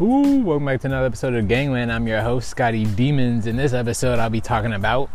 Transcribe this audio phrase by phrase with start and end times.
[0.00, 1.92] Ooh, welcome back to another episode of Gangland.
[1.92, 3.46] I'm your host, Scotty Demons.
[3.46, 5.10] In this episode, I'll be talking about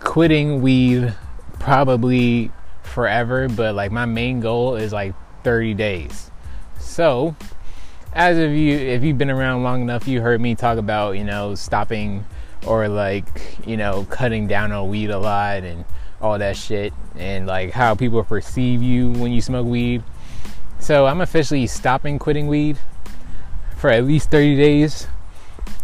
[0.00, 1.14] quitting weed
[1.58, 2.50] probably
[2.82, 6.30] forever, but like my main goal is like 30 days.
[6.78, 7.34] So,
[8.12, 11.24] as of you, if you've been around long enough, you heard me talk about, you
[11.24, 12.26] know, stopping
[12.66, 15.82] or like, you know, cutting down on weed a lot and
[16.20, 20.02] all that shit and like how people perceive you when you smoke weed.
[20.78, 22.76] So, I'm officially stopping quitting weed
[23.84, 25.06] for at least 30 days.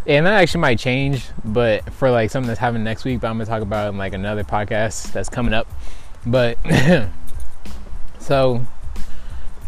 [0.06, 3.34] And that actually might change, but for like something that's happening next week, but I'm
[3.34, 5.68] gonna talk about in like another podcast that's coming up.
[6.24, 6.56] But
[8.18, 8.64] so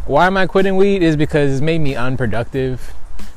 [0.06, 2.94] why am I quitting weed is because it's made me unproductive,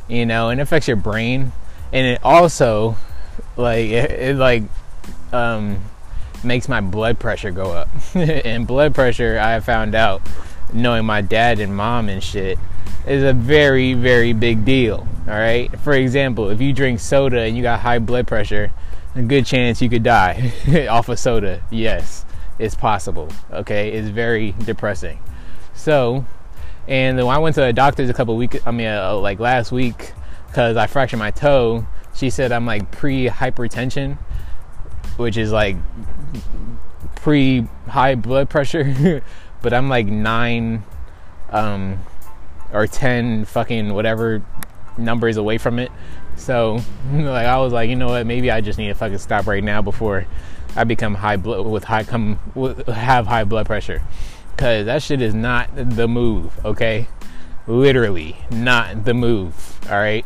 [0.07, 1.51] you know, and it affects your brain.
[1.91, 2.95] And it also
[3.57, 4.63] like it, it like
[5.33, 5.81] um
[6.41, 7.89] makes my blood pressure go up.
[8.15, 10.21] and blood pressure I found out
[10.73, 12.57] knowing my dad and mom and shit
[13.07, 15.07] is a very, very big deal.
[15.27, 15.69] All right.
[15.79, 18.71] For example, if you drink soda and you got high blood pressure,
[19.15, 20.53] a good chance you could die
[20.89, 21.63] off of soda.
[21.71, 22.25] Yes,
[22.59, 23.29] it's possible.
[23.51, 25.19] Okay, it's very depressing.
[25.73, 26.25] So,
[26.87, 29.71] and when I went to a doctor's a couple weeks, I mean, uh, like last
[29.71, 30.13] week,
[30.47, 34.17] because I fractured my toe, she said I'm like pre hypertension,
[35.17, 35.77] which is like
[37.15, 39.23] pre high blood pressure,
[39.65, 40.83] but I'm like nine.
[41.49, 41.99] Um,
[42.75, 44.43] or 10 fucking whatever
[44.97, 45.91] numbers away from it.
[46.35, 46.81] So,
[47.13, 48.25] like, I was like, you know what?
[48.27, 50.25] Maybe I just need to fucking stop right now before
[50.75, 52.37] I become high blood with high come
[52.87, 54.01] have high blood pressure,
[54.51, 56.53] because that shit is not the move.
[56.65, 57.07] Okay,
[57.65, 59.79] literally not the move.
[59.89, 60.25] All right.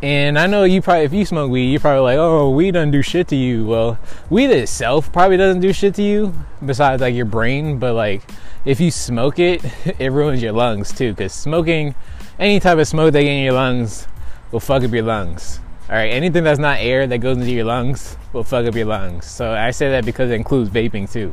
[0.00, 2.92] And I know you probably, if you smoke weed, you're probably like, oh, weed doesn't
[2.92, 3.66] do shit to you.
[3.66, 3.98] Well,
[4.30, 8.22] weed itself probably doesn't do shit to you besides like your brain, but like
[8.64, 9.64] if you smoke it,
[9.98, 11.12] it ruins your lungs too.
[11.12, 11.96] Because smoking,
[12.38, 14.06] any type of smoke that gets in your lungs
[14.52, 15.58] will fuck up your lungs.
[15.88, 18.86] All right, anything that's not air that goes into your lungs will fuck up your
[18.86, 19.26] lungs.
[19.26, 21.32] So I say that because it includes vaping too.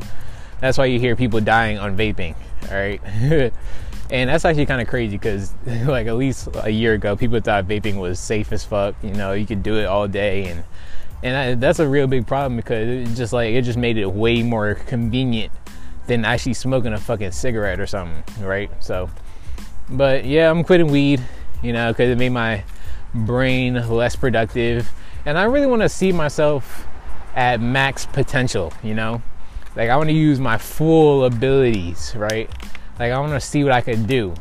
[0.60, 2.34] That's why you hear people dying on vaping.
[2.68, 3.52] All right.
[4.10, 7.66] and that's actually kind of crazy because like at least a year ago people thought
[7.66, 10.64] vaping was safe as fuck you know you could do it all day and
[11.22, 14.12] and I, that's a real big problem because it just like it just made it
[14.12, 15.52] way more convenient
[16.06, 18.70] than actually smoking a fucking cigarette or something, right?
[18.82, 19.10] So,
[19.88, 21.22] but yeah, I'm quitting weed,
[21.62, 22.64] you know, because it made my
[23.14, 24.90] brain less productive.
[25.24, 26.86] And I really want to see myself
[27.34, 29.22] at max potential, you know?
[29.74, 32.48] Like, I want to use my full abilities, right?
[32.98, 34.34] Like, I want to see what I can do.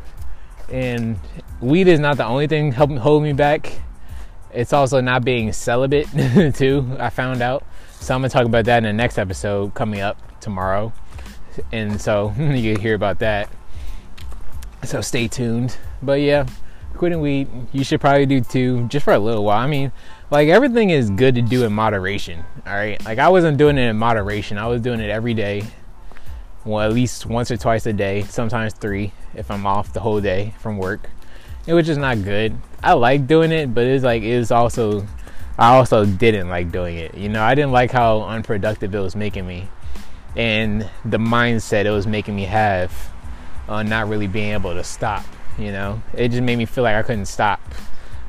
[0.71, 1.19] And
[1.61, 3.71] weed is not the only thing helping hold me back.
[4.53, 6.07] It's also not being celibate,
[6.55, 7.63] too, I found out.
[7.99, 10.93] So, I'm to talk about that in the next episode coming up tomorrow
[11.71, 13.49] and so you hear about that.
[14.83, 15.77] So stay tuned.
[16.01, 16.45] But yeah,
[16.95, 19.59] quitting weed, you should probably do too, just for a little while.
[19.59, 19.91] I mean,
[20.29, 22.43] like everything is good to do in moderation.
[22.65, 24.57] All right, like I wasn't doing it in moderation.
[24.57, 25.63] I was doing it every day,
[26.65, 30.21] well at least once or twice a day, sometimes three if I'm off the whole
[30.21, 31.09] day from work.
[31.65, 32.57] which is not good.
[32.83, 35.05] I like doing it, but it's like it's also
[35.57, 37.15] I also didn't like doing it.
[37.15, 39.69] You know, I didn't like how unproductive it was making me
[40.35, 42.91] and the mindset it was making me have
[43.67, 45.25] on not really being able to stop.
[45.57, 47.61] You know, it just made me feel like I couldn't stop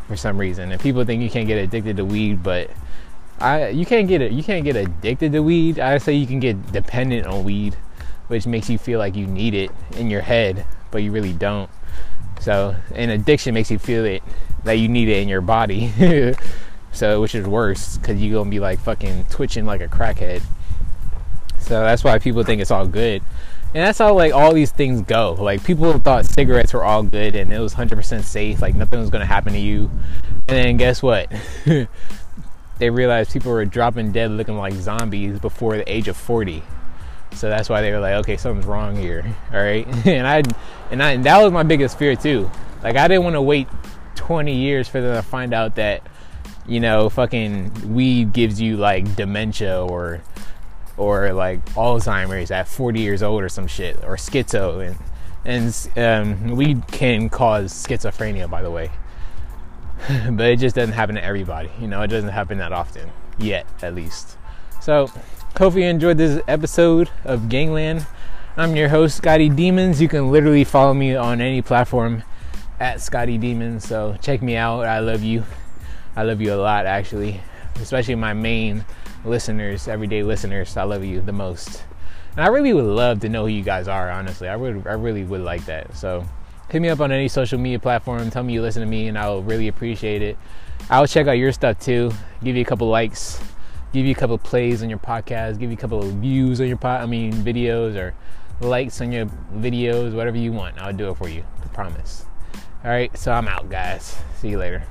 [0.07, 0.71] for some reason.
[0.71, 2.71] And people think you can't get addicted to weed, but
[3.41, 4.33] I you can't get it.
[4.33, 5.81] You can't get addicted to weed.
[5.81, 7.77] I say you can get dependent on weed,
[8.29, 11.71] which makes you feel like you need it in your head, but you really don't.
[12.41, 14.23] So, an addiction makes you feel it
[14.65, 15.93] that you need it in your body.
[16.93, 20.43] so, which is worse because you're gonna be like fucking twitching like a crackhead.
[21.67, 23.23] So that's why people think it's all good.
[23.75, 25.37] And that's how like all these things go.
[25.39, 29.11] Like people thought cigarettes were all good and it was 100% safe, like nothing was
[29.11, 29.91] to happen to you.
[30.49, 31.31] And then guess what?
[32.79, 36.63] they realized people were dropping dead looking like zombies before the age of 40.
[37.33, 39.25] So that's why they were like, okay, something's wrong here.
[39.53, 39.87] All right.
[40.07, 40.43] And I
[40.91, 42.51] and I and that was my biggest fear too.
[42.83, 43.69] Like I didn't want to wait
[44.15, 46.03] 20 years for them to find out that
[46.69, 50.23] you know, fucking weed gives you like dementia or
[50.97, 54.97] or like Alzheimer's at 40 years old or some shit, or schizo,
[55.45, 58.91] and and um, weed can cause schizophrenia, by the way.
[60.31, 61.71] but it just doesn't happen to everybody.
[61.81, 64.37] You know, it doesn't happen that often yet, at least.
[64.81, 65.11] So,
[65.59, 68.07] hopefully you enjoyed this episode of Gangland.
[68.59, 70.03] I'm your host, Scotty Demons.
[70.03, 72.25] You can literally follow me on any platform
[72.79, 73.87] at Scotty Demons.
[73.87, 74.85] So check me out.
[74.85, 75.45] I love you.
[76.15, 77.41] I love you a lot, actually,
[77.77, 78.85] especially my main
[79.25, 80.77] listeners, everyday listeners.
[80.77, 81.85] I love you the most.
[82.37, 84.49] And I really would love to know who you guys are, honestly.
[84.49, 85.97] I would I really would like that.
[85.97, 86.27] So
[86.69, 88.31] hit me up on any social media platform.
[88.31, 90.37] Tell me you listen to me, and I'll really appreciate it.
[90.91, 92.13] I'll check out your stuff too.
[92.45, 93.41] Give you a couple likes,
[93.93, 96.61] give you a couple of plays on your podcast, give you a couple of views
[96.61, 97.03] on your pod.
[97.03, 98.15] I mean videos or
[98.61, 100.79] likes on your videos, whatever you want.
[100.79, 101.45] I'll do it for you.
[101.63, 102.27] I promise.
[102.85, 104.17] All right, so I'm out, guys.
[104.37, 104.87] See you later.